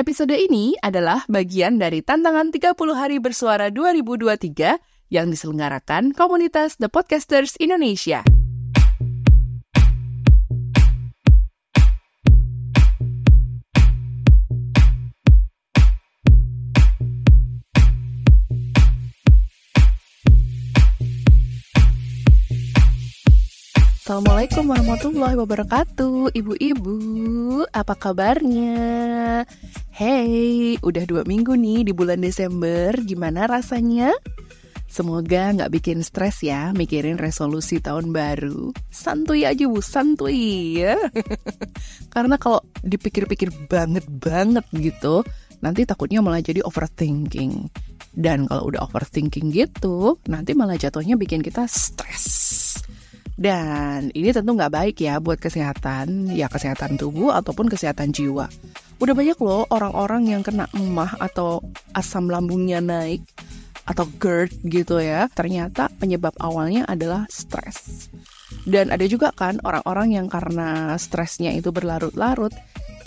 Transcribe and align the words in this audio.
Episode 0.00 0.32
ini 0.32 0.72
adalah 0.80 1.28
bagian 1.28 1.76
dari 1.76 2.00
tantangan 2.00 2.48
30 2.48 2.72
hari 2.96 3.20
bersuara 3.20 3.68
2023 3.68 5.12
yang 5.12 5.28
diselenggarakan 5.28 6.16
komunitas 6.16 6.80
The 6.80 6.88
Podcasters 6.88 7.60
Indonesia. 7.60 8.24
Assalamualaikum 24.00 24.64
warahmatullahi 24.64 25.36
wabarakatuh 25.36 26.32
Ibu-ibu, 26.32 26.98
apa 27.68 27.94
kabarnya? 27.94 29.44
Hey, 30.00 30.80
udah 30.80 31.04
dua 31.04 31.28
minggu 31.28 31.52
nih 31.60 31.84
di 31.84 31.92
bulan 31.92 32.24
Desember. 32.24 32.88
Gimana 33.04 33.44
rasanya? 33.44 34.16
Semoga 34.88 35.52
nggak 35.52 35.76
bikin 35.76 36.00
stres 36.00 36.40
ya 36.40 36.72
mikirin 36.72 37.20
resolusi 37.20 37.84
tahun 37.84 38.08
baru. 38.08 38.72
Santuy 38.88 39.44
aja 39.44 39.68
bu, 39.68 39.84
santuy. 39.84 40.80
Ya. 40.80 40.96
Karena 42.16 42.40
kalau 42.40 42.64
dipikir-pikir 42.80 43.52
banget-banget 43.68 44.64
gitu 44.72 45.20
Nanti 45.60 45.84
takutnya 45.84 46.24
malah 46.24 46.40
jadi 46.40 46.64
overthinking. 46.64 47.68
Dan 48.16 48.48
kalau 48.48 48.72
udah 48.72 48.88
overthinking 48.88 49.52
gitu 49.52 50.16
Nanti 50.32 50.56
malah 50.56 50.80
jatuhnya 50.80 51.20
bikin 51.20 51.44
kita 51.44 51.68
stres 51.68 52.40
dan 53.40 54.12
ini 54.12 54.36
tentu 54.36 54.52
nggak 54.52 54.68
baik 54.68 54.96
ya 55.00 55.16
buat 55.16 55.40
kesehatan, 55.40 56.28
ya 56.28 56.52
kesehatan 56.52 57.00
tubuh 57.00 57.32
ataupun 57.32 57.72
kesehatan 57.72 58.12
jiwa. 58.12 58.52
Udah 59.00 59.16
banyak 59.16 59.40
loh 59.40 59.64
orang-orang 59.72 60.28
yang 60.28 60.44
kena 60.44 60.68
emah 60.76 61.16
atau 61.16 61.64
asam 61.96 62.28
lambungnya 62.28 62.84
naik 62.84 63.24
atau 63.88 64.04
GERD 64.20 64.60
gitu 64.68 65.00
ya. 65.00 65.32
Ternyata 65.32 65.88
penyebab 65.96 66.36
awalnya 66.36 66.84
adalah 66.84 67.24
stres. 67.32 68.12
Dan 68.68 68.92
ada 68.92 69.08
juga 69.08 69.32
kan 69.32 69.56
orang-orang 69.64 70.20
yang 70.20 70.28
karena 70.28 71.00
stresnya 71.00 71.48
itu 71.56 71.72
berlarut-larut, 71.72 72.52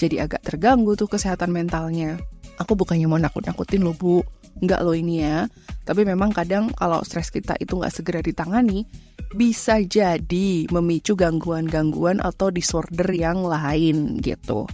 jadi 0.01 0.25
agak 0.25 0.41
terganggu 0.41 0.97
tuh 0.97 1.05
kesehatan 1.05 1.53
mentalnya. 1.53 2.17
Aku 2.57 2.73
bukannya 2.73 3.05
mau 3.05 3.21
nakut-nakutin 3.21 3.85
loh 3.85 3.93
bu, 3.93 4.25
nggak 4.65 4.81
loh 4.81 4.97
ini 4.97 5.21
ya. 5.21 5.45
Tapi 5.85 6.09
memang 6.09 6.33
kadang 6.33 6.73
kalau 6.73 7.05
stres 7.05 7.29
kita 7.29 7.53
itu 7.61 7.77
nggak 7.77 7.93
segera 7.93 8.25
ditangani, 8.25 8.89
bisa 9.33 9.81
jadi 9.81 10.69
memicu 10.69 11.17
gangguan-gangguan 11.17 12.21
atau 12.21 12.53
disorder 12.53 13.09
yang 13.09 13.41
lain 13.43 14.21
gitu. 14.21 14.69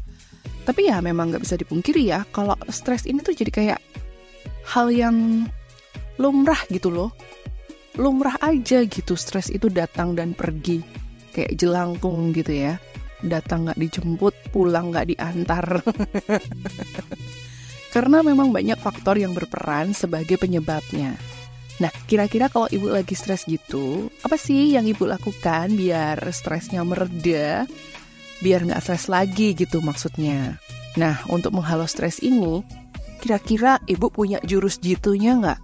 Tapi 0.68 0.92
ya 0.92 1.02
memang 1.02 1.34
nggak 1.34 1.44
bisa 1.44 1.56
dipungkiri 1.58 2.14
ya 2.14 2.28
kalau 2.30 2.54
stres 2.70 3.10
ini 3.10 3.24
tuh 3.26 3.34
jadi 3.34 3.50
kayak 3.50 3.80
hal 4.70 4.94
yang 4.94 5.48
lumrah 6.22 6.60
gitu 6.70 6.94
loh. 6.94 7.10
Lumrah 7.98 8.38
aja 8.40 8.86
gitu 8.86 9.18
stres 9.18 9.50
itu 9.50 9.68
datang 9.68 10.14
dan 10.14 10.38
pergi 10.38 10.84
kayak 11.34 11.56
jelangkung 11.58 12.36
gitu 12.36 12.54
ya. 12.54 12.78
Datang 13.20 13.68
nggak 13.68 13.80
dijemput, 13.80 14.32
pulang 14.54 14.96
nggak 14.96 15.12
diantar. 15.12 15.84
Karena 17.94 18.22
memang 18.22 18.54
banyak 18.54 18.78
faktor 18.78 19.18
yang 19.18 19.34
berperan 19.34 19.98
sebagai 19.98 20.38
penyebabnya. 20.38 21.18
Nah, 21.80 21.92
kira-kira 22.12 22.52
kalau 22.52 22.68
ibu 22.68 22.92
lagi 22.92 23.16
stres 23.16 23.48
gitu, 23.48 24.12
apa 24.24 24.36
sih 24.36 24.76
yang 24.76 24.84
ibu 24.84 25.08
lakukan 25.08 25.72
biar 25.72 26.20
stresnya 26.36 26.84
mereda, 26.84 27.64
biar 28.44 28.68
nggak 28.68 28.84
stres 28.84 29.08
lagi 29.08 29.56
gitu 29.56 29.80
maksudnya. 29.80 30.60
Nah, 31.00 31.24
untuk 31.32 31.56
menghalau 31.56 31.88
stres 31.88 32.20
ini, 32.20 32.60
kira-kira 33.24 33.80
ibu 33.88 34.12
punya 34.12 34.44
jurus 34.44 34.76
jitunya 34.84 35.40
nggak? 35.40 35.60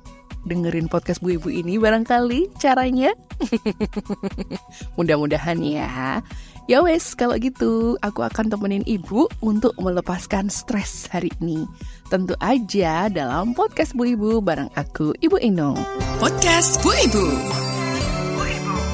Dengerin 0.45 0.85
podcast 0.85 1.25
Bu 1.25 1.35
Ibu 1.41 1.49
ini 1.49 1.81
barangkali 1.81 2.53
caranya. 2.61 3.09
Mudah-mudahan 4.97 5.57
ya. 5.66 6.22
Ya 6.65 6.81
wes, 6.81 7.13
kalau 7.13 7.37
gitu 7.37 7.93
aku 8.01 8.25
akan 8.25 8.49
temenin 8.49 8.81
ibu 8.89 9.29
untuk 9.45 9.77
melepaskan 9.77 10.49
stres 10.49 11.05
hari 11.13 11.29
ini. 11.37 11.69
Tentu 12.09 12.33
aja 12.41 13.05
dalam 13.05 13.53
podcast 13.53 13.93
Bu 13.93 14.09
Ibu 14.09 14.41
bareng 14.41 14.73
aku, 14.73 15.13
Ibu 15.21 15.37
Inung. 15.45 15.77
Podcast 16.17 16.81
Bu 16.81 16.89
Ibu. 16.89 17.25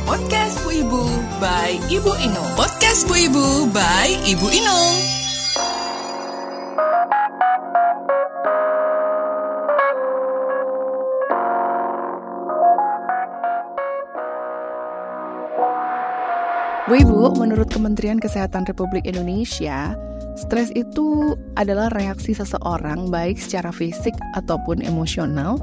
Podcast 0.04 0.56
Bu 0.68 0.70
Ibu 0.84 1.04
by 1.40 1.72
Ibu 1.88 2.12
Inung. 2.20 2.52
Podcast 2.60 3.08
Bu 3.08 3.16
Ibu 3.16 3.72
by 3.72 4.20
Ibu 4.28 4.48
Inung. 4.52 5.21
Bu 16.92 17.00
Ibu, 17.00 17.40
menurut 17.40 17.72
Kementerian 17.72 18.20
Kesehatan 18.20 18.68
Republik 18.68 19.08
Indonesia, 19.08 19.96
stres 20.36 20.76
itu 20.76 21.40
adalah 21.56 21.88
reaksi 21.96 22.36
seseorang 22.36 23.08
baik 23.08 23.40
secara 23.40 23.72
fisik 23.72 24.12
ataupun 24.36 24.84
emosional, 24.84 25.56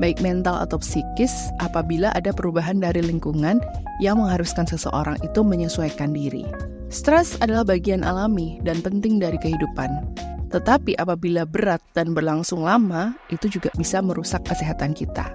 baik 0.00 0.24
mental 0.24 0.56
atau 0.56 0.80
psikis 0.80 1.52
apabila 1.60 2.16
ada 2.16 2.32
perubahan 2.32 2.80
dari 2.80 3.04
lingkungan 3.04 3.60
yang 4.00 4.24
mengharuskan 4.24 4.64
seseorang 4.64 5.20
itu 5.20 5.44
menyesuaikan 5.44 6.16
diri. 6.16 6.48
Stres 6.88 7.36
adalah 7.44 7.68
bagian 7.68 8.00
alami 8.00 8.56
dan 8.64 8.80
penting 8.80 9.20
dari 9.20 9.36
kehidupan. 9.36 10.08
Tetapi 10.48 10.96
apabila 10.96 11.44
berat 11.44 11.84
dan 11.92 12.16
berlangsung 12.16 12.64
lama, 12.64 13.12
itu 13.28 13.52
juga 13.52 13.68
bisa 13.76 14.00
merusak 14.00 14.48
kesehatan 14.48 14.96
kita. 14.96 15.28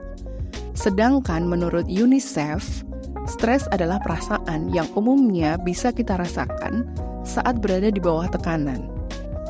Sedangkan 0.74 1.46
menurut 1.46 1.86
UNICEF, 1.86 2.82
Stres 3.26 3.66
adalah 3.74 3.98
perasaan 4.06 4.70
yang 4.70 4.86
umumnya 4.94 5.58
bisa 5.58 5.90
kita 5.90 6.14
rasakan 6.14 6.86
saat 7.26 7.58
berada 7.58 7.90
di 7.90 7.98
bawah 7.98 8.30
tekanan, 8.30 8.86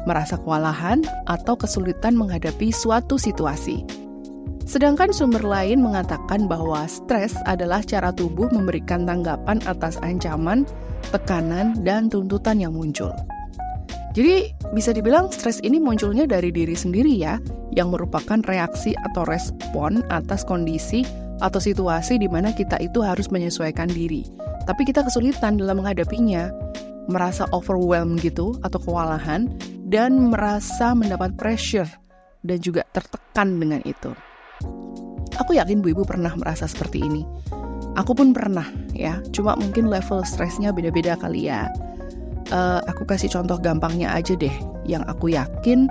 merasa 0.07 0.39
kewalahan 0.39 1.03
atau 1.27 1.59
kesulitan 1.59 2.15
menghadapi 2.15 2.71
suatu 2.71 3.19
situasi. 3.19 3.83
Sedangkan 4.65 5.13
sumber 5.13 5.45
lain 5.45 5.83
mengatakan 5.83 6.49
bahwa 6.49 6.87
stres 6.89 7.35
adalah 7.45 7.85
cara 7.85 8.09
tubuh 8.09 8.49
memberikan 8.49 9.05
tanggapan 9.05 9.61
atas 9.69 9.99
ancaman, 10.01 10.65
tekanan, 11.13 11.77
dan 11.85 12.09
tuntutan 12.09 12.57
yang 12.57 12.73
muncul. 12.73 13.13
Jadi, 14.15 14.55
bisa 14.71 14.95
dibilang 14.95 15.27
stres 15.27 15.59
ini 15.61 15.77
munculnya 15.77 16.23
dari 16.23 16.47
diri 16.49 16.73
sendiri 16.73 17.13
ya, 17.13 17.35
yang 17.75 17.91
merupakan 17.91 18.39
reaksi 18.47 18.95
atau 19.11 19.27
respon 19.27 20.01
atas 20.07 20.47
kondisi 20.47 21.03
atau 21.44 21.59
situasi 21.59 22.19
di 22.22 22.28
mana 22.29 22.56
kita 22.56 22.79
itu 22.79 23.03
harus 23.03 23.28
menyesuaikan 23.31 23.91
diri. 23.91 24.23
Tapi 24.66 24.81
kita 24.88 25.06
kesulitan 25.06 25.59
dalam 25.59 25.84
menghadapinya, 25.84 26.50
merasa 27.06 27.46
overwhelmed 27.53 28.22
gitu 28.22 28.57
atau 28.66 28.79
kewalahan 28.81 29.51
dan 29.85 30.34
merasa 30.34 30.97
mendapat 30.97 31.38
pressure 31.38 31.88
dan 32.46 32.57
juga 32.62 32.81
tertekan 32.94 33.62
dengan 33.62 33.81
itu. 33.85 34.13
Aku 35.38 35.53
yakin 35.53 35.84
Bu 35.84 35.91
Ibu 35.91 36.03
pernah 36.07 36.31
merasa 36.34 36.66
seperti 36.66 37.03
ini. 37.03 37.22
Aku 37.96 38.12
pun 38.12 38.35
pernah 38.35 38.67
ya, 38.91 39.19
cuma 39.31 39.56
mungkin 39.56 39.88
level 39.88 40.23
stresnya 40.28 40.72
beda-beda 40.72 41.16
kali 41.16 41.47
ya. 41.47 41.72
Uh, 42.53 42.78
aku 42.85 43.07
kasih 43.09 43.31
contoh 43.31 43.57
gampangnya 43.57 44.13
aja 44.13 44.38
deh, 44.38 44.53
yang 44.85 45.02
aku 45.09 45.34
yakin 45.34 45.90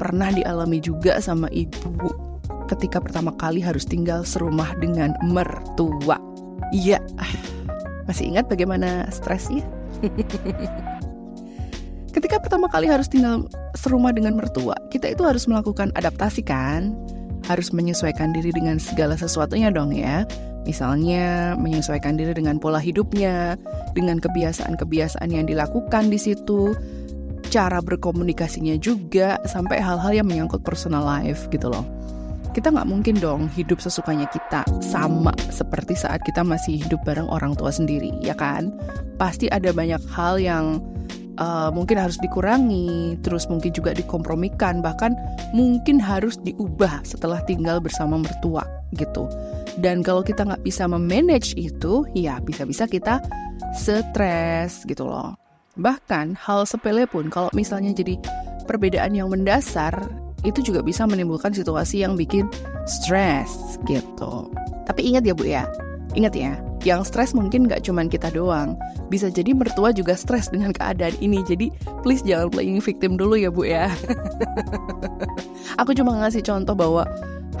pernah 0.00 0.32
dialami 0.32 0.80
juga 0.80 1.20
sama 1.20 1.50
ibu 1.52 2.29
ketika 2.70 3.02
pertama 3.02 3.34
kali 3.34 3.58
harus 3.58 3.82
tinggal 3.82 4.22
serumah 4.22 4.78
dengan 4.78 5.18
mertua. 5.26 6.22
Iya, 6.70 7.02
masih 8.06 8.30
ingat 8.30 8.46
bagaimana 8.46 9.10
stresnya? 9.10 9.66
ketika 12.14 12.38
pertama 12.38 12.70
kali 12.70 12.86
harus 12.86 13.10
tinggal 13.10 13.50
serumah 13.74 14.14
dengan 14.14 14.38
mertua, 14.38 14.78
kita 14.94 15.10
itu 15.10 15.26
harus 15.26 15.50
melakukan 15.50 15.90
adaptasi 15.98 16.46
kan? 16.46 16.94
Harus 17.50 17.74
menyesuaikan 17.74 18.30
diri 18.30 18.54
dengan 18.54 18.78
segala 18.78 19.18
sesuatunya 19.18 19.74
dong 19.74 19.90
ya. 19.90 20.22
Misalnya 20.62 21.58
menyesuaikan 21.58 22.14
diri 22.14 22.36
dengan 22.36 22.62
pola 22.62 22.78
hidupnya, 22.78 23.58
dengan 23.98 24.22
kebiasaan-kebiasaan 24.22 25.32
yang 25.32 25.50
dilakukan 25.50 26.12
di 26.12 26.20
situ, 26.20 26.76
cara 27.50 27.82
berkomunikasinya 27.82 28.78
juga, 28.78 29.42
sampai 29.48 29.82
hal-hal 29.82 30.22
yang 30.22 30.28
menyangkut 30.30 30.62
personal 30.62 31.02
life 31.02 31.50
gitu 31.50 31.72
loh 31.72 31.99
kita 32.52 32.74
nggak 32.74 32.88
mungkin 32.88 33.16
dong 33.18 33.46
hidup 33.54 33.78
sesukanya 33.78 34.26
kita 34.30 34.66
sama 34.82 35.34
seperti 35.50 35.94
saat 35.94 36.22
kita 36.26 36.42
masih 36.42 36.82
hidup 36.82 37.00
bareng 37.06 37.30
orang 37.30 37.54
tua 37.54 37.70
sendiri, 37.70 38.10
ya 38.20 38.34
kan? 38.34 38.74
Pasti 39.16 39.46
ada 39.50 39.70
banyak 39.70 40.00
hal 40.10 40.38
yang 40.38 40.82
uh, 41.40 41.70
mungkin 41.72 41.96
harus 41.96 42.20
dikurangi, 42.20 43.16
terus 43.24 43.48
mungkin 43.48 43.72
juga 43.72 43.96
dikompromikan, 43.96 44.84
bahkan 44.84 45.16
mungkin 45.56 45.98
harus 45.98 46.36
diubah 46.44 47.02
setelah 47.02 47.40
tinggal 47.48 47.78
bersama 47.78 48.20
mertua 48.20 48.62
gitu. 48.94 49.26
Dan 49.78 50.02
kalau 50.02 50.20
kita 50.20 50.44
nggak 50.44 50.62
bisa 50.66 50.84
memanage 50.90 51.56
itu, 51.56 52.04
ya 52.12 52.38
bisa-bisa 52.42 52.84
kita 52.90 53.22
stres 53.74 54.84
gitu 54.84 55.06
loh. 55.06 55.38
Bahkan 55.78 56.36
hal 56.36 56.66
sepele 56.66 57.06
pun 57.06 57.30
kalau 57.30 57.48
misalnya 57.54 57.94
jadi 57.94 58.18
perbedaan 58.66 59.16
yang 59.16 59.30
mendasar 59.30 59.96
itu 60.42 60.60
juga 60.64 60.80
bisa 60.80 61.04
menimbulkan 61.04 61.52
situasi 61.52 62.02
yang 62.04 62.16
bikin 62.16 62.48
stres 62.88 63.80
gitu. 63.84 64.48
Tapi 64.88 65.00
ingat 65.06 65.22
ya 65.28 65.34
Bu 65.36 65.44
ya, 65.46 65.64
ingat 66.16 66.34
ya, 66.34 66.58
yang 66.82 67.04
stres 67.04 67.36
mungkin 67.36 67.68
gak 67.68 67.84
cuman 67.84 68.08
kita 68.08 68.32
doang. 68.32 68.74
Bisa 69.12 69.28
jadi 69.28 69.52
mertua 69.52 69.92
juga 69.92 70.16
stres 70.16 70.48
dengan 70.48 70.72
keadaan 70.72 71.14
ini. 71.20 71.44
Jadi 71.44 71.68
please 72.00 72.24
jangan 72.24 72.48
playing 72.48 72.80
victim 72.80 73.20
dulu 73.20 73.36
ya 73.36 73.52
Bu 73.52 73.68
ya. 73.68 73.92
aku 75.80 75.92
cuma 75.92 76.16
ngasih 76.24 76.40
contoh 76.40 76.72
bahwa 76.72 77.04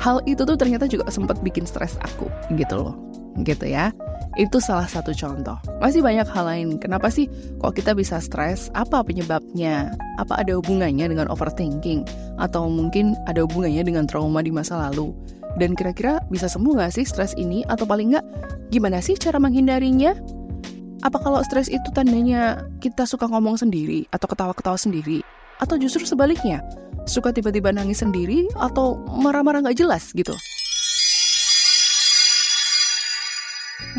hal 0.00 0.24
itu 0.24 0.42
tuh 0.48 0.56
ternyata 0.56 0.88
juga 0.88 1.06
sempat 1.12 1.38
bikin 1.44 1.68
stres 1.68 2.00
aku 2.00 2.26
gitu 2.56 2.80
loh. 2.80 2.96
Gitu 3.44 3.68
ya. 3.68 3.92
Itu 4.38 4.62
salah 4.62 4.86
satu 4.86 5.10
contoh. 5.10 5.58
Masih 5.82 6.06
banyak 6.06 6.28
hal 6.30 6.44
lain. 6.46 6.78
Kenapa 6.78 7.10
sih 7.10 7.26
kok 7.58 7.74
kita 7.74 7.98
bisa 7.98 8.22
stres? 8.22 8.70
Apa 8.78 9.02
penyebabnya? 9.02 9.90
Apa 10.22 10.38
ada 10.38 10.54
hubungannya 10.54 11.10
dengan 11.10 11.26
overthinking? 11.26 12.06
Atau 12.38 12.70
mungkin 12.70 13.18
ada 13.26 13.42
hubungannya 13.42 13.82
dengan 13.82 14.06
trauma 14.06 14.38
di 14.38 14.54
masa 14.54 14.78
lalu? 14.90 15.10
Dan 15.58 15.74
kira-kira 15.74 16.22
bisa 16.30 16.46
sembuh 16.46 16.78
nggak 16.78 16.94
sih 16.94 17.02
stres 17.02 17.34
ini? 17.34 17.66
Atau 17.66 17.90
paling 17.90 18.14
nggak, 18.14 18.26
gimana 18.70 19.02
sih 19.02 19.18
cara 19.18 19.42
menghindarinya? 19.42 20.14
Apa 21.02 21.18
kalau 21.18 21.42
stres 21.42 21.66
itu 21.66 21.90
tandanya 21.90 22.62
kita 22.78 23.08
suka 23.08 23.26
ngomong 23.26 23.58
sendiri 23.58 24.06
atau 24.14 24.30
ketawa-ketawa 24.30 24.78
sendiri? 24.78 25.26
Atau 25.58 25.74
justru 25.80 26.06
sebaliknya, 26.06 26.62
suka 27.08 27.34
tiba-tiba 27.34 27.74
nangis 27.74 28.04
sendiri 28.04 28.46
atau 28.56 29.00
marah-marah 29.18 29.66
nggak 29.66 29.80
jelas 29.80 30.14
gitu? 30.14 30.36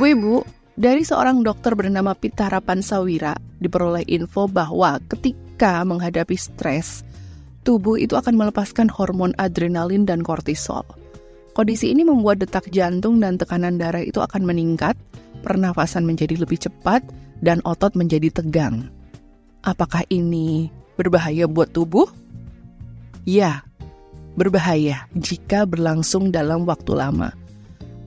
Bu 0.01 0.09
Ibu, 0.09 0.41
dari 0.81 1.05
seorang 1.05 1.45
dokter 1.45 1.77
bernama 1.77 2.17
Pitara 2.17 2.57
Pansawira 2.57 3.37
diperoleh 3.61 4.01
info 4.09 4.49
bahwa 4.49 4.97
ketika 5.05 5.85
menghadapi 5.85 6.33
stres, 6.33 7.05
tubuh 7.61 8.01
itu 8.01 8.17
akan 8.17 8.33
melepaskan 8.33 8.89
hormon 8.89 9.37
adrenalin 9.37 10.09
dan 10.09 10.25
kortisol. 10.25 10.81
Kondisi 11.53 11.93
ini 11.93 12.01
membuat 12.01 12.41
detak 12.41 12.73
jantung 12.73 13.21
dan 13.21 13.37
tekanan 13.37 13.77
darah 13.77 14.01
itu 14.01 14.17
akan 14.17 14.41
meningkat, 14.41 14.97
pernafasan 15.45 16.01
menjadi 16.01 16.33
lebih 16.33 16.57
cepat, 16.57 17.05
dan 17.45 17.61
otot 17.61 17.93
menjadi 17.93 18.33
tegang. 18.41 18.89
Apakah 19.61 20.01
ini 20.09 20.73
berbahaya 20.97 21.45
buat 21.45 21.77
tubuh? 21.77 22.09
Ya, 23.29 23.61
berbahaya 24.33 25.05
jika 25.13 25.69
berlangsung 25.69 26.33
dalam 26.33 26.65
waktu 26.65 26.89
lama. 26.97 27.37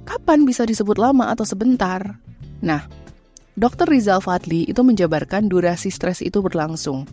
Kapan 0.04 0.44
bisa 0.44 0.68
disebut 0.68 1.00
lama 1.00 1.32
atau 1.32 1.48
sebentar? 1.48 2.20
Nah, 2.60 2.84
Dr. 3.54 3.86
Rizal 3.88 4.20
Fadli 4.20 4.68
itu 4.68 4.84
menjabarkan 4.84 5.48
durasi 5.48 5.88
stres 5.88 6.20
itu 6.20 6.44
berlangsung. 6.44 7.08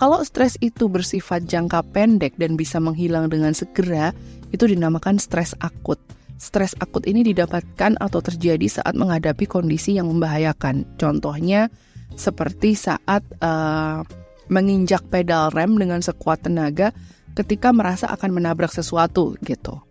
Kalau 0.00 0.24
stres 0.24 0.56
itu 0.64 0.88
bersifat 0.88 1.44
jangka 1.44 1.84
pendek 1.92 2.32
dan 2.40 2.56
bisa 2.56 2.80
menghilang 2.80 3.28
dengan 3.28 3.52
segera, 3.52 4.16
itu 4.48 4.64
dinamakan 4.64 5.20
stres 5.20 5.52
akut. 5.60 6.00
Stres 6.40 6.72
akut 6.80 7.04
ini 7.04 7.20
didapatkan 7.20 8.00
atau 8.00 8.24
terjadi 8.24 8.64
saat 8.80 8.96
menghadapi 8.96 9.44
kondisi 9.44 10.00
yang 10.00 10.08
membahayakan. 10.08 10.88
Contohnya 10.96 11.68
seperti 12.16 12.72
saat 12.72 13.20
uh, 13.44 14.00
menginjak 14.48 15.04
pedal 15.12 15.52
rem 15.52 15.76
dengan 15.76 16.00
sekuat 16.00 16.48
tenaga 16.48 16.96
ketika 17.36 17.70
merasa 17.70 18.08
akan 18.08 18.40
menabrak 18.40 18.72
sesuatu 18.72 19.36
gitu. 19.44 19.84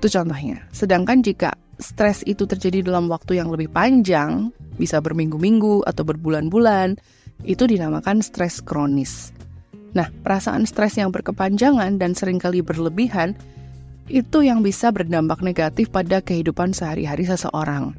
Itu 0.00 0.08
contohnya. 0.08 0.64
Sedangkan 0.72 1.20
jika 1.20 1.52
stres 1.76 2.24
itu 2.24 2.48
terjadi 2.48 2.80
dalam 2.80 3.12
waktu 3.12 3.36
yang 3.36 3.52
lebih 3.52 3.68
panjang, 3.68 4.48
bisa 4.80 4.96
berminggu-minggu 4.96 5.84
atau 5.84 6.08
berbulan-bulan, 6.08 6.96
itu 7.44 7.68
dinamakan 7.68 8.24
stres 8.24 8.64
kronis. 8.64 9.36
Nah, 9.92 10.08
perasaan 10.24 10.64
stres 10.64 10.96
yang 10.96 11.12
berkepanjangan 11.12 12.00
dan 12.00 12.16
sering 12.16 12.40
kali 12.40 12.64
berlebihan 12.64 13.36
itu 14.08 14.40
yang 14.40 14.64
bisa 14.64 14.88
berdampak 14.88 15.44
negatif 15.44 15.92
pada 15.92 16.24
kehidupan 16.24 16.72
sehari-hari 16.72 17.28
seseorang. 17.28 17.92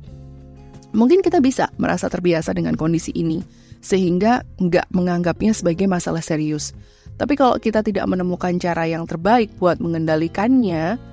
Mungkin 0.98 1.21
kita 1.21 1.38
bisa 1.38 1.69
merasa 1.77 2.09
terbiasa 2.09 2.51
dengan 2.57 2.74
kondisi 2.74 3.13
ini, 3.13 3.45
sehingga 3.77 4.42
nggak 4.57 4.89
menganggapnya 4.89 5.53
sebagai 5.53 5.86
masalah 5.86 6.25
serius. 6.25 6.74
Tapi 7.21 7.38
kalau 7.38 7.62
kita 7.62 7.86
tidak 7.86 8.09
menemukan 8.09 8.57
cara 8.57 8.89
yang 8.89 9.06
terbaik 9.06 9.53
buat 9.62 9.77
mengendalikannya, 9.77 11.11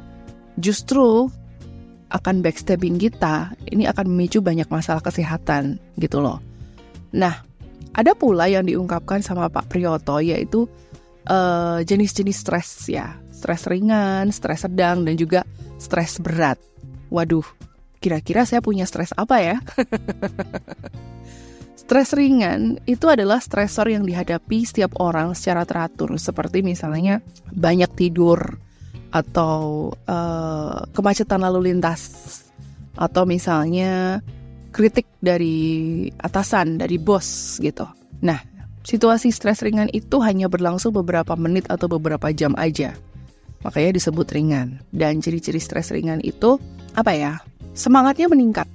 justru 0.59 1.31
akan 2.09 2.41
backstabbing 2.41 2.97
kita, 2.97 3.53
ini 3.69 3.85
akan 3.85 4.09
memicu 4.09 4.41
banyak 4.41 4.67
masalah 4.73 5.05
kesehatan 5.05 5.77
gitu 6.01 6.25
loh. 6.25 6.41
Nah, 7.13 7.45
ada 7.93 8.13
pula 8.17 8.49
yang 8.49 8.65
diungkapkan 8.65 9.21
sama 9.21 9.49
Pak 9.53 9.69
Priyoto 9.69 10.21
yaitu 10.21 10.67
uh, 11.29 11.81
jenis-jenis 11.85 12.39
stres 12.43 12.69
ya, 12.89 13.17
stres 13.29 13.69
ringan, 13.69 14.33
stres 14.33 14.65
sedang 14.65 15.05
dan 15.05 15.15
juga 15.21 15.45
stres 15.77 16.17
berat. 16.19 16.57
Waduh, 17.13 17.45
kira-kira 18.01 18.45
saya 18.49 18.65
punya 18.65 18.85
stres 18.85 19.13
apa 19.17 19.37
ya? 19.41 19.57
Stres 21.89 22.13
ringan 22.13 22.77
itu 22.85 23.09
adalah 23.09 23.41
stresor 23.41 23.89
yang 23.89 24.05
dihadapi 24.05 24.61
setiap 24.61 25.01
orang 25.01 25.33
secara 25.33 25.65
teratur, 25.65 26.21
seperti 26.21 26.61
misalnya 26.61 27.25
banyak 27.49 27.89
tidur, 27.97 28.61
atau 29.13 29.89
uh, 30.05 30.85
kemacetan 30.93 31.41
lalu 31.41 31.73
lintas 31.73 32.43
atau 32.99 33.25
misalnya 33.25 34.21
kritik 34.75 35.09
dari 35.23 36.09
atasan, 36.21 36.77
dari 36.77 37.01
bos 37.01 37.57
gitu. 37.63 37.89
Nah, 38.21 38.43
situasi 38.85 39.33
stres 39.33 39.65
ringan 39.65 39.89
itu 39.97 40.21
hanya 40.21 40.51
berlangsung 40.51 40.93
beberapa 40.93 41.33
menit 41.39 41.65
atau 41.73 41.89
beberapa 41.89 42.29
jam 42.35 42.53
aja. 42.61 42.93
Makanya 43.65 43.97
disebut 43.99 44.27
ringan. 44.35 44.79
Dan 44.95 45.19
ciri-ciri 45.19 45.59
stres 45.59 45.91
ringan 45.91 46.23
itu 46.23 46.61
apa 46.95 47.15
ya? 47.15 47.33
Semangatnya 47.75 48.29
meningkat. 48.29 48.69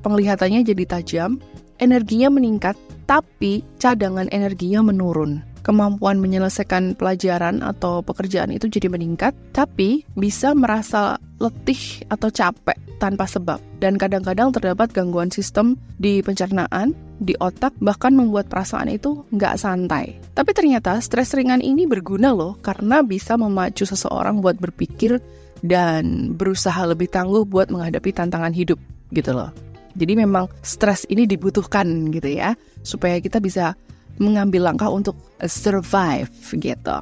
Penglihatannya 0.00 0.64
jadi 0.64 0.84
tajam, 0.88 1.36
energinya 1.76 2.32
meningkat, 2.32 2.76
tapi 3.04 3.60
cadangan 3.76 4.32
energinya 4.32 4.80
menurun 4.80 5.49
kemampuan 5.60 6.18
menyelesaikan 6.18 6.96
pelajaran 6.96 7.60
atau 7.60 8.00
pekerjaan 8.00 8.52
itu 8.52 8.66
jadi 8.66 8.88
meningkat, 8.88 9.32
tapi 9.52 10.04
bisa 10.16 10.52
merasa 10.56 11.20
letih 11.40 12.04
atau 12.12 12.28
capek 12.28 12.76
tanpa 13.00 13.24
sebab. 13.24 13.58
Dan 13.80 13.96
kadang-kadang 13.96 14.52
terdapat 14.52 14.92
gangguan 14.92 15.32
sistem 15.32 15.80
di 15.96 16.20
pencernaan, 16.20 16.92
di 17.20 17.32
otak, 17.40 17.72
bahkan 17.80 18.12
membuat 18.12 18.52
perasaan 18.52 18.92
itu 18.92 19.24
nggak 19.32 19.56
santai. 19.56 20.20
Tapi 20.36 20.50
ternyata 20.52 21.00
stres 21.00 21.32
ringan 21.32 21.64
ini 21.64 21.88
berguna 21.88 22.32
loh, 22.36 22.60
karena 22.60 23.00
bisa 23.00 23.40
memacu 23.40 23.88
seseorang 23.88 24.44
buat 24.44 24.60
berpikir 24.60 25.16
dan 25.64 26.36
berusaha 26.36 26.80
lebih 26.88 27.08
tangguh 27.08 27.44
buat 27.48 27.72
menghadapi 27.72 28.12
tantangan 28.12 28.52
hidup 28.52 28.80
gitu 29.12 29.32
loh. 29.32 29.52
Jadi 29.96 30.14
memang 30.16 30.46
stres 30.62 31.02
ini 31.10 31.26
dibutuhkan 31.26 32.12
gitu 32.14 32.30
ya, 32.30 32.54
supaya 32.84 33.18
kita 33.18 33.42
bisa 33.42 33.74
mengambil 34.20 34.70
langkah 34.70 34.92
untuk 34.92 35.16
survive 35.42 36.30
gitu. 36.60 36.98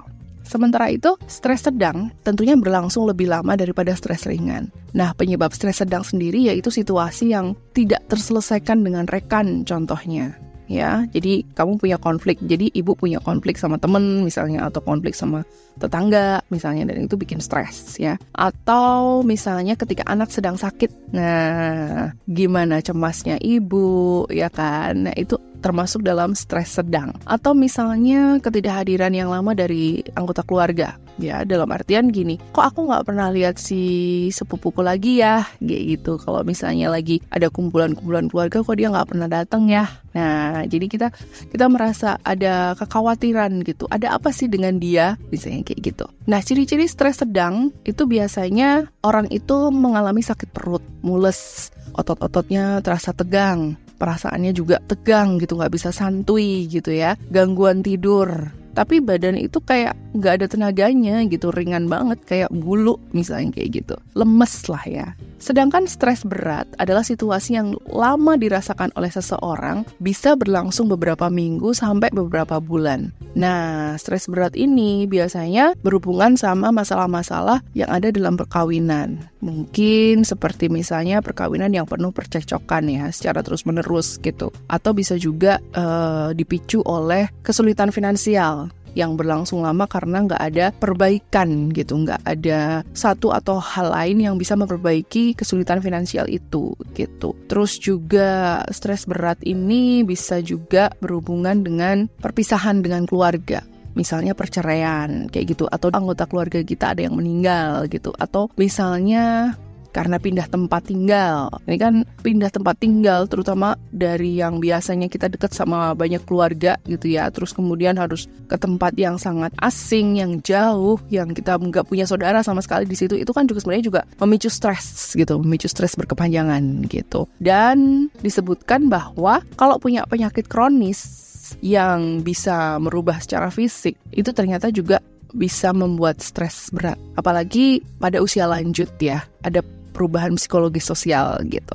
Sementara 0.49 0.89
itu, 0.89 1.13
stres 1.29 1.69
sedang 1.69 2.09
tentunya 2.25 2.57
berlangsung 2.57 3.05
lebih 3.05 3.29
lama 3.29 3.53
daripada 3.53 3.93
stres 3.93 4.25
ringan. 4.25 4.73
Nah, 4.97 5.13
penyebab 5.13 5.53
stres 5.53 5.85
sedang 5.85 6.01
sendiri 6.01 6.49
yaitu 6.49 6.73
situasi 6.73 7.37
yang 7.37 7.53
tidak 7.77 8.09
terselesaikan 8.09 8.81
dengan 8.81 9.05
rekan 9.05 9.69
contohnya 9.69 10.48
ya. 10.69 11.09
Jadi 11.11 11.49
kamu 11.57 11.81
punya 11.81 11.97
konflik. 11.99 12.39
Jadi 12.45 12.71
ibu 12.77 12.95
punya 12.95 13.19
konflik 13.19 13.57
sama 13.57 13.81
temen 13.81 14.23
misalnya 14.23 14.69
atau 14.69 14.85
konflik 14.85 15.17
sama 15.17 15.43
tetangga 15.81 16.45
misalnya 16.53 16.93
dan 16.93 17.09
itu 17.09 17.17
bikin 17.17 17.41
stres 17.43 17.97
ya. 17.99 18.21
Atau 18.37 19.25
misalnya 19.25 19.75
ketika 19.75 20.07
anak 20.07 20.31
sedang 20.31 20.61
sakit. 20.61 21.13
Nah, 21.17 22.13
gimana 22.29 22.85
cemasnya 22.85 23.41
ibu 23.41 24.29
ya 24.29 24.53
kan? 24.53 25.09
Nah, 25.09 25.15
itu 25.17 25.41
termasuk 25.59 26.07
dalam 26.07 26.37
stres 26.39 26.79
sedang. 26.79 27.17
Atau 27.27 27.57
misalnya 27.57 28.39
ketidakhadiran 28.39 29.11
yang 29.11 29.33
lama 29.33 29.57
dari 29.57 30.05
anggota 30.15 30.47
keluarga 30.47 30.95
ya 31.19 31.43
dalam 31.43 31.69
artian 31.71 32.09
gini 32.09 32.39
kok 32.55 32.75
aku 32.75 32.89
nggak 32.89 33.05
pernah 33.05 33.29
lihat 33.29 33.59
si 33.59 34.27
sepupuku 34.33 34.81
lagi 34.81 35.21
ya? 35.21 35.45
Kayak 35.59 35.85
gitu. 35.99 36.13
Kalau 36.23 36.41
misalnya 36.47 36.89
lagi 36.89 37.21
ada 37.29 37.51
kumpulan-kumpulan 37.51 38.31
keluarga 38.31 38.63
kok 38.63 38.77
dia 38.79 38.89
nggak 38.89 39.09
pernah 39.11 39.29
datang 39.29 39.67
ya? 39.69 39.87
Nah 40.15 40.65
jadi 40.65 40.87
kita 40.89 41.09
kita 41.53 41.67
merasa 41.69 42.17
ada 42.23 42.73
kekhawatiran 42.79 43.63
gitu. 43.67 43.91
Ada 43.91 44.17
apa 44.17 44.31
sih 44.31 44.47
dengan 44.49 44.79
dia? 44.79 45.19
Misalnya 45.29 45.67
kayak 45.67 45.81
gitu. 45.95 46.07
Nah 46.31 46.41
ciri-ciri 46.41 46.87
stres 46.87 47.21
sedang 47.21 47.75
itu 47.83 48.07
biasanya 48.07 48.89
orang 49.03 49.27
itu 49.35 49.69
mengalami 49.75 50.23
sakit 50.23 50.55
perut 50.55 50.83
mules 51.03 51.71
otot-ototnya 51.99 52.79
terasa 52.85 53.11
tegang 53.11 53.75
perasaannya 53.99 54.55
juga 54.55 54.79
tegang 54.87 55.43
gitu 55.43 55.59
nggak 55.59 55.75
bisa 55.75 55.91
santui 55.91 56.71
gitu 56.71 56.95
ya 56.95 57.19
gangguan 57.35 57.83
tidur 57.83 58.55
tapi 58.75 59.01
badan 59.01 59.39
itu 59.39 59.61
kayak 59.63 59.97
nggak 60.17 60.43
ada 60.43 60.47
tenaganya 60.49 61.23
gitu 61.29 61.53
ringan 61.53 61.87
banget 61.87 62.19
kayak 62.25 62.51
bulu 62.53 62.97
misalnya 63.13 63.55
kayak 63.55 63.85
gitu 63.85 63.97
lemes 64.17 64.67
lah 64.69 64.85
ya 64.89 65.09
Sedangkan 65.39 65.87
stres 65.87 66.27
berat 66.27 66.67
adalah 66.83 67.07
situasi 67.07 67.55
yang 67.55 67.79
lama 67.87 68.35
dirasakan 68.35 68.91
oleh 68.99 69.09
seseorang 69.09 69.87
bisa 70.03 70.35
berlangsung 70.35 70.91
beberapa 70.91 71.31
minggu 71.31 71.71
sampai 71.73 72.11
beberapa 72.11 72.59
bulan. 72.59 73.15
Nah, 73.39 73.95
stres 74.03 74.27
berat 74.27 74.59
ini 74.59 75.07
biasanya 75.07 75.79
berhubungan 75.87 76.35
sama 76.35 76.75
masalah-masalah 76.75 77.63
yang 77.79 77.87
ada 77.87 78.11
dalam 78.11 78.35
perkawinan. 78.35 79.23
Mungkin 79.39 80.27
seperti 80.27 80.67
misalnya 80.67 81.23
perkawinan 81.23 81.71
yang 81.71 81.87
penuh 81.87 82.11
percekcokan 82.11 82.91
ya, 82.91 83.07
secara 83.15 83.47
terus-menerus 83.47 84.19
gitu. 84.19 84.51
Atau 84.67 84.91
bisa 84.91 85.15
juga 85.15 85.63
uh, 85.79 86.35
dipicu 86.35 86.83
oleh 86.83 87.31
kesulitan 87.47 87.95
finansial 87.95 88.68
yang 88.99 89.14
berlangsung 89.14 89.62
lama 89.62 89.87
karena 89.87 90.26
nggak 90.26 90.43
ada 90.43 90.67
perbaikan 90.75 91.71
gitu, 91.71 92.02
nggak 92.02 92.26
ada 92.26 92.83
satu 92.90 93.31
atau 93.31 93.62
hal 93.62 93.95
lain 93.95 94.26
yang 94.26 94.35
bisa 94.35 94.59
memperbaiki 94.59 95.38
kesulitan 95.38 95.78
finansial 95.78 96.26
itu 96.26 96.75
gitu. 96.99 97.38
Terus 97.47 97.78
juga 97.78 98.67
stres 98.75 99.07
berat 99.07 99.38
ini 99.47 100.02
bisa 100.02 100.43
juga 100.43 100.90
berhubungan 100.99 101.62
dengan 101.62 102.11
perpisahan 102.19 102.83
dengan 102.83 103.07
keluarga. 103.07 103.62
Misalnya 103.95 104.35
perceraian 104.35 105.31
kayak 105.31 105.55
gitu. 105.55 105.71
Atau 105.71 105.95
anggota 105.95 106.26
keluarga 106.26 106.62
kita 106.62 106.95
ada 106.95 107.07
yang 107.07 107.14
meninggal 107.14 107.87
gitu. 107.90 108.11
Atau 108.19 108.50
misalnya 108.55 109.55
karena 109.90 110.21
pindah 110.21 110.47
tempat 110.47 110.88
tinggal. 110.88 111.49
Ini 111.64 111.76
kan 111.80 111.95
pindah 112.23 112.50
tempat 112.52 112.76
tinggal 112.78 113.26
terutama 113.26 113.75
dari 113.90 114.38
yang 114.38 114.61
biasanya 114.61 115.09
kita 115.09 115.33
dekat 115.33 115.52
sama 115.57 115.92
banyak 115.97 116.23
keluarga 116.28 116.76
gitu 116.85 117.09
ya. 117.11 117.28
Terus 117.33 117.52
kemudian 117.57 117.97
harus 117.97 118.28
ke 118.47 118.57
tempat 118.57 118.95
yang 118.97 119.16
sangat 119.16 119.52
asing, 119.61 120.21
yang 120.21 120.38
jauh, 120.45 121.00
yang 121.12 121.33
kita 121.33 121.57
nggak 121.59 121.88
punya 121.88 122.04
saudara 122.04 122.45
sama 122.45 122.61
sekali 122.61 122.85
di 122.85 122.97
situ. 122.97 123.16
Itu 123.16 123.33
kan 123.33 123.49
juga 123.49 123.64
sebenarnya 123.64 123.87
juga 123.87 124.00
memicu 124.21 124.50
stres 124.52 125.16
gitu, 125.16 125.40
memicu 125.40 125.66
stres 125.66 125.97
berkepanjangan 125.97 126.87
gitu. 126.88 127.26
Dan 127.40 128.09
disebutkan 128.21 128.87
bahwa 128.92 129.40
kalau 129.57 129.80
punya 129.80 130.04
penyakit 130.07 130.47
kronis 130.47 131.28
yang 131.64 132.21
bisa 132.21 132.76
merubah 132.76 133.25
secara 133.25 133.49
fisik 133.49 133.97
itu 134.12 134.30
ternyata 134.37 134.68
juga 134.68 135.00
bisa 135.33 135.76
membuat 135.76 136.25
stres 136.25 136.73
berat. 136.73 136.97
Apalagi 137.16 137.85
pada 138.00 138.21
usia 138.25 138.49
lanjut 138.49 138.88
ya, 139.00 139.25
ada 139.45 139.61
perubahan 139.99 140.38
psikologis 140.38 140.87
sosial 140.87 141.43
gitu. 141.50 141.75